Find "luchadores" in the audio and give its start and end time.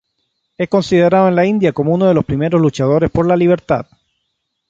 2.59-3.11